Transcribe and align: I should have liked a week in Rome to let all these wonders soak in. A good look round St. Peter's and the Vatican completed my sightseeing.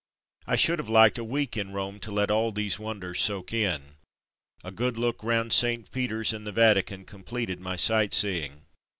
I 0.47 0.55
should 0.55 0.79
have 0.79 0.89
liked 0.89 1.19
a 1.19 1.23
week 1.23 1.55
in 1.55 1.73
Rome 1.73 1.99
to 1.99 2.09
let 2.09 2.31
all 2.31 2.51
these 2.51 2.79
wonders 2.79 3.21
soak 3.21 3.53
in. 3.53 3.97
A 4.63 4.71
good 4.71 4.97
look 4.97 5.23
round 5.23 5.53
St. 5.53 5.91
Peter's 5.91 6.33
and 6.33 6.47
the 6.47 6.51
Vatican 6.51 7.05
completed 7.05 7.59
my 7.61 7.75
sightseeing. 7.75 8.65